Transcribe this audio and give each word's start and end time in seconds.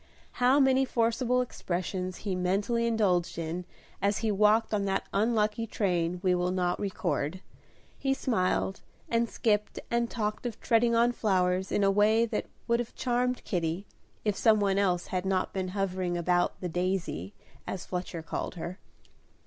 How 0.41 0.59
many 0.59 0.83
forcible 0.83 1.41
expressions 1.41 2.17
he 2.25 2.33
mentally 2.35 2.87
indulged 2.87 3.37
in 3.37 3.65
as 4.01 4.17
he 4.25 4.31
walked 4.31 4.73
on 4.73 4.85
that 4.85 5.07
unlucky 5.13 5.67
train 5.67 6.19
we 6.23 6.33
will 6.33 6.49
not 6.49 6.79
record; 6.79 7.39
he 7.99 8.15
smiled 8.15 8.81
and 9.09 9.29
skipped 9.29 9.77
and 9.91 10.09
talked 10.09 10.47
of 10.47 10.59
treading 10.59 10.95
on 10.95 11.11
flowers 11.11 11.71
in 11.71 11.83
a 11.83 11.91
way 11.91 12.25
that 12.25 12.47
would 12.67 12.79
have 12.79 12.95
charmed 12.95 13.43
Kitty, 13.43 13.85
if 14.25 14.35
some 14.35 14.59
one 14.59 14.79
else 14.79 15.05
had 15.13 15.23
not 15.23 15.53
been 15.53 15.67
hovering 15.67 16.17
about 16.17 16.59
"The 16.61 16.69
Daisy," 16.69 17.35
as 17.67 17.85
Fletcher 17.85 18.23
called 18.23 18.55
her. 18.55 18.79